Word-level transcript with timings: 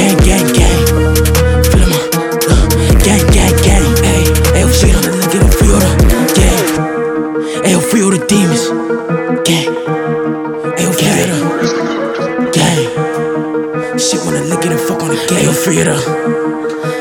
gang, 0.00 0.16
gang, 0.28 0.46
gang. 0.58 0.80
Feelin' 1.70 1.90
my 1.92 2.00
uh, 2.52 2.64
gang, 3.06 3.24
gang, 3.36 3.56
gang. 3.66 3.86
Ayy. 4.10 4.24
Ayy, 4.54 4.62
eu 4.62 4.70
chego 4.72 5.00
na 5.00 5.10
vida, 5.20 5.36
eu 5.36 5.48
feel 5.58 5.78
da 5.84 5.90
gang. 6.38 6.60
Ayy, 7.64 7.72
eu 7.72 7.78
oh, 7.78 7.82
feel 7.90 8.10
the 8.10 8.18
demons. 8.26 8.64
Gang, 9.48 9.68
Ayy, 10.76 10.84
eu 10.84 10.90
oh, 10.90 10.94
feel 11.00 11.26
da 11.30 11.36
uh, 11.36 12.50
gang. 12.56 12.82
Shit 13.98 14.20
wanna 14.24 14.40
lick 14.50 14.64
it 14.64 14.72
and 14.72 14.80
fuck 14.80 15.02
on 15.02 15.08
the 15.10 15.16
gang. 15.28 15.38
Ayy, 15.38 15.44
eu 15.44 15.50
oh, 15.50 15.54
feel 15.54 15.84
da. 15.84 15.92
Uh, 15.92 16.00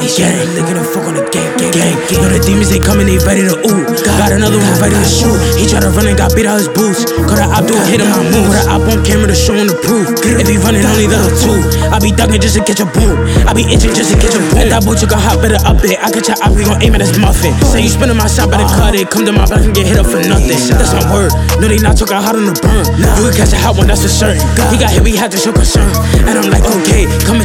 gang. 0.00 0.08
shit 0.08 0.26
wanna 0.26 0.54
lick 0.54 0.70
it 0.70 0.76
and 0.76 0.86
fuck 0.86 1.06
on 1.06 1.14
the 1.14 1.20
gang. 1.20 1.27
Gang. 1.72 1.96
Know 2.18 2.28
the 2.32 2.40
demons, 2.40 2.70
they 2.72 2.80
coming, 2.80 3.06
they 3.06 3.18
ready 3.22 3.44
to 3.44 3.56
ooh. 3.68 3.82
Got 4.18 4.32
another 4.32 4.58
one 4.58 4.76
ready 4.80 4.96
to 4.96 5.08
shoot. 5.08 5.36
He 5.56 5.68
try 5.68 5.80
to 5.80 5.90
run 5.92 6.08
and 6.08 6.16
got 6.16 6.34
beat 6.34 6.48
out 6.48 6.58
his 6.58 6.68
boots. 6.68 7.04
Cause 7.28 7.38
the 7.38 7.46
op 7.46 7.68
do 7.68 7.76
a 7.76 7.82
hit 7.86 8.00
him, 8.00 8.08
I 8.08 8.24
move. 8.24 8.48
Put 8.48 8.56
the 8.58 8.64
op 8.68 8.84
on 8.88 8.98
camera 9.04 9.28
to 9.28 9.36
show 9.36 9.54
him 9.54 9.68
the 9.68 9.78
proof. 9.84 10.08
If 10.24 10.48
he 10.48 10.56
running, 10.60 10.84
only 10.84 11.06
the 11.06 11.20
two. 11.38 11.60
I 11.92 12.00
be 12.00 12.10
ducking 12.12 12.40
just 12.40 12.56
to 12.56 12.62
catch 12.64 12.80
a 12.80 12.88
boom. 12.88 13.16
I 13.46 13.52
be 13.52 13.64
itching 13.68 13.94
just 13.94 14.10
to 14.12 14.16
catch 14.16 14.34
a 14.34 14.40
boom. 14.40 14.64
If 14.64 14.68
that 14.72 14.82
boy 14.84 14.96
took 14.96 15.12
a 15.12 15.20
hot, 15.20 15.40
better 15.40 15.60
up 15.64 15.80
it. 15.84 15.98
I 16.00 16.08
catch 16.12 16.28
a 16.32 16.36
op, 16.44 16.52
we 16.56 16.64
gon' 16.64 16.80
aim 16.82 16.94
at 16.96 17.02
his 17.04 17.14
muffin. 17.18 17.54
Say 17.64 17.84
you 17.84 17.92
spinning 17.92 18.18
my 18.18 18.28
shot, 18.28 18.50
better 18.50 18.68
cut 18.68 18.94
it. 18.94 19.08
Come 19.10 19.24
to 19.28 19.32
my 19.32 19.46
block 19.46 19.64
and 19.64 19.74
get 19.74 19.86
hit 19.86 19.98
up 20.00 20.08
for 20.08 20.20
nothing. 20.20 20.58
That's 20.74 20.92
my 20.92 21.04
word. 21.10 21.32
No, 21.62 21.68
they 21.68 21.78
not 21.78 21.96
talking 21.98 22.18
hot 22.18 22.34
on 22.34 22.46
the 22.46 22.56
burn. 22.58 22.84
You 23.18 23.30
can 23.30 23.34
catch 23.44 23.52
a 23.54 23.58
hot 23.60 23.78
one, 23.78 23.88
that's 23.88 24.02
for 24.02 24.12
certain. 24.12 24.42
He 24.70 24.76
got 24.78 24.90
hit, 24.90 25.02
we 25.02 25.14
had 25.14 25.30
to 25.32 25.38
show 25.38 25.52
concern. 25.52 25.90
And 26.26 26.38
I'm 26.38 26.50
like, 26.50 26.64
okay, 26.64 27.06
come 27.24 27.37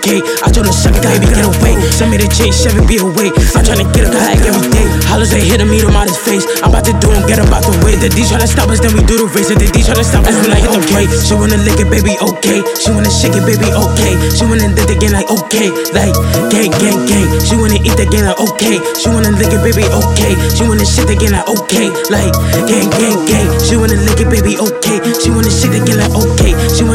okay. 0.00 0.24
I 0.40 0.48
told 0.48 0.64
her, 0.64 0.72
suck 0.72 0.96
it, 0.96 1.04
baby, 1.04 1.28
get 1.28 1.44
away. 1.44 1.76
Send 1.92 2.08
me 2.08 2.16
the 2.16 2.28
chase, 2.32 2.56
Chevy, 2.56 2.80
be 2.88 2.96
away. 2.96 3.28
I'm 3.52 3.62
tryna 3.62 3.84
get 3.92 4.08
a 4.08 4.10
bag 4.10 4.40
every 4.48 4.64
day. 4.72 4.88
Hollers, 5.04 5.30
they 5.30 5.44
hit 5.44 5.60
him, 5.60 5.68
meet 5.68 5.84
him 5.84 5.92
out 5.92 6.08
his 6.08 6.16
face. 6.16 6.48
I'm 6.64 6.72
about 6.72 6.88
to 6.88 6.96
do 6.96 7.12
him, 7.12 7.28
get 7.28 7.36
him 7.36 7.52
out 7.52 7.62
the 7.68 7.76
way. 7.84 8.00
The 8.00 8.08
D 8.08 8.24
tryna 8.24 8.48
stop 8.48 8.72
us, 8.72 8.80
then 8.80 8.96
we 8.96 9.04
do 9.04 9.20
the 9.20 9.28
race. 9.36 9.52
If 9.52 9.60
the 9.60 9.68
D 9.68 9.84
tryna 9.84 10.08
stop 10.08 10.24
us, 10.24 10.34
I'm 10.40 10.48
like, 10.48 10.64
okay. 10.64 11.04
She 11.20 11.36
wanna 11.36 11.60
lick 11.60 11.78
it, 11.78 11.92
baby, 11.92 12.16
okay. 12.16 12.64
She 12.80 12.88
wanna 12.90 13.12
shake 13.12 13.36
it, 13.36 13.44
baby, 13.44 13.68
okay. 13.68 14.16
She 14.32 14.48
wanna 14.48 14.72
lick 14.72 14.88
the 14.88 14.96
game 14.96 15.12
like, 15.12 15.28
okay. 15.28 15.68
Like, 15.92 16.16
gang, 16.48 16.72
gang, 16.80 16.98
gang. 17.04 17.28
She 17.44 17.54
wanna 17.60 17.78
eat 17.84 17.96
the 18.00 18.08
game 18.08 18.24
like, 18.24 18.40
okay. 18.40 18.80
She 18.96 19.12
wanna 19.12 19.36
lick 19.36 19.52
it, 19.52 19.60
baby, 19.60 19.84
okay. 19.84 20.32
She 20.56 20.64
wanna 20.64 20.86
shake 20.88 21.12
the 21.12 21.16
game 21.18 21.36
like, 21.36 21.46
okay. 21.46 21.92
Like, 22.08 22.32
gang, 22.64 22.88
gang, 22.96 23.18
gang. 23.28 23.48
She 23.60 23.76
wanna 23.76 24.00
lick 24.08 24.22
it, 24.22 24.30
baby, 24.32 24.56
okay. 24.56 24.98
She 25.20 25.28
wanna 25.28 25.52
shake 25.52 25.76
the 25.76 25.82
game 25.84 26.00
like, 26.00 26.14
okay. 26.14 26.56
She 26.72 26.86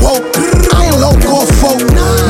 woke. 0.00 0.24
I 0.72 0.88
ain't 0.88 0.98
local 0.98 1.46
folk. 1.60 1.80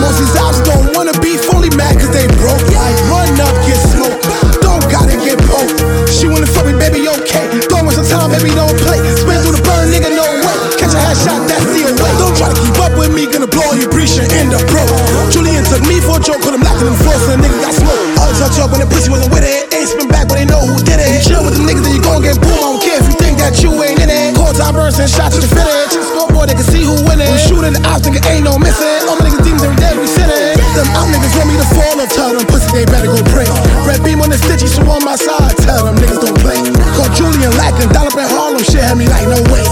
Most 0.03 0.19
these 0.19 0.37
ops 0.37 0.61
don't 0.67 0.91
wanna 0.95 1.15
be 1.23 1.39
fully 1.39 1.71
mad 1.79 1.97
cause 1.97 2.13
they 2.13 2.27
broke. 2.39 2.63
Like, 2.75 2.97
run 3.09 3.31
up, 3.41 3.55
get 3.65 3.79
smoked. 3.95 4.27
Don't 4.61 4.83
gotta 4.91 5.17
get 5.23 5.39
poked. 5.47 5.79
She 6.11 6.27
wanna 6.27 6.51
fuck 6.51 6.67
me, 6.67 6.75
baby, 6.77 7.07
okay. 7.09 7.47
Don't 7.71 7.87
waste 7.87 8.03
some 8.03 8.11
time, 8.11 8.31
baby, 8.35 8.53
don't 8.53 8.75
play. 8.85 8.99
Spin 9.17 9.39
through 9.41 9.57
the 9.57 9.63
burn, 9.65 9.89
nigga, 9.89 10.11
no 10.13 10.27
way. 10.27 10.57
Catch 10.77 10.95
a 10.95 11.01
headshot, 11.01 11.49
that's 11.49 11.65
the 11.71 11.89
away. 11.89 12.13
Don't 12.21 12.37
try 12.37 12.51
to 12.53 12.59
keep 12.61 12.77
up 12.83 12.93
with 12.99 13.15
me, 13.15 13.25
gonna 13.31 13.49
blow 13.49 13.73
your 13.79 13.89
breach 13.89 14.19
and 14.19 14.29
end 14.35 14.53
up 14.53 14.63
broke. 14.69 14.91
Julian 15.31 15.65
took 15.65 15.83
me 15.87 16.03
for 16.03 16.19
a 16.19 16.23
joke, 16.23 16.43
cause 16.43 16.53
I'm 16.53 16.61
locking 16.61 16.91
the 16.91 16.99
floor, 17.01 17.17
so 17.23 17.33
the 17.33 17.41
nigga 17.41 17.59
got 17.63 17.75
smoked. 17.79 18.19
All 18.21 18.33
touch 18.37 18.59
up 18.59 18.75
when 18.75 18.83
the 18.83 18.89
pussy 18.91 19.09
wasn't 19.09 19.33
with 19.33 19.47
it. 19.47 19.73
Ain't 19.73 19.89
spin 19.89 20.09
back, 20.11 20.29
but 20.29 20.37
they 20.37 20.45
know 20.45 20.61
who 20.61 20.77
did 20.83 20.99
it. 21.01 21.23
Chill 21.25 21.41
with 21.41 21.57
the 21.57 21.65
niggas, 21.65 22.00
and 24.99 25.11
shots 25.11 25.37
to 25.37 25.45
the 25.45 25.51
finish. 25.53 25.95
Scoreboard, 25.95 26.49
they 26.51 26.57
can 26.59 26.67
see 26.67 26.83
who 26.83 26.97
winning. 27.07 27.31
We 27.31 27.39
shooting 27.39 27.77
the 27.77 27.83
ops, 27.87 28.09
nigga, 28.09 28.25
ain't 28.27 28.49
no 28.49 28.59
missing. 28.59 29.07
All 29.07 29.15
my 29.21 29.29
niggas 29.29 29.45
demons 29.45 29.63
every 29.63 29.79
day, 29.79 29.95
we 29.95 30.09
sinning. 30.09 30.57
Them 30.75 30.89
out 30.97 31.07
niggas 31.13 31.35
want 31.39 31.49
me 31.53 31.57
to 31.61 31.69
fall 31.77 31.95
or 32.01 32.09
tell 32.11 32.33
them 32.35 32.43
pussy 32.51 32.73
they 32.73 32.87
better 32.89 33.13
go 33.13 33.21
pray. 33.31 33.47
Red 33.87 34.03
beam 34.03 34.19
on 34.25 34.33
the 34.33 34.41
stitchy, 34.41 34.67
so 34.67 34.83
on 34.91 35.05
my 35.05 35.15
side, 35.15 35.55
tell 35.63 35.87
them 35.87 35.95
niggas 36.01 36.19
don't 36.19 36.39
play. 36.43 36.59
Call 36.97 37.07
Julian 37.15 37.53
lacking, 37.61 37.93
down 37.95 38.11
up 38.11 38.17
in 38.19 38.27
Harlem, 38.27 38.65
shit 38.67 38.83
had 38.83 38.99
me 38.99 39.07
like 39.07 39.29
no 39.29 39.39
way. 39.53 39.63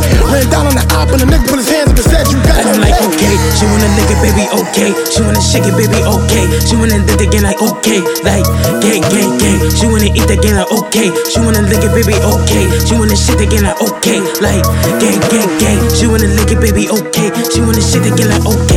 Shake 5.59 5.75
it, 5.75 5.91
baby, 5.91 5.99
okay. 6.07 6.47
She 6.63 6.77
wanna 6.77 7.03
lick 7.03 7.19
game 7.33 7.43
like, 7.43 7.59
okay. 7.59 7.99
Like, 8.23 8.47
gang, 8.79 9.03
gang, 9.11 9.35
gang. 9.43 9.59
She 9.75 9.91
wanna 9.91 10.07
eat 10.07 10.31
game 10.39 10.55
like, 10.55 10.71
okay. 10.71 11.11
She 11.27 11.41
wanna 11.43 11.67
lick 11.67 11.83
it, 11.83 11.91
baby, 11.91 12.15
okay. 12.15 12.71
She 12.87 12.95
wanna 12.95 13.19
the 13.35 13.43
game 13.43 13.67
like, 13.67 13.83
okay. 13.83 14.23
Like, 14.39 14.63
gang, 15.03 15.19
gang, 15.27 15.51
gang. 15.59 15.83
She 15.99 16.07
wanna 16.07 16.31
lick 16.31 16.55
it, 16.55 16.63
baby, 16.63 16.87
okay. 16.87 17.35
She 17.51 17.59
wanna 17.59 17.83
the 17.99 18.15
game 18.15 18.31
like, 18.31 18.68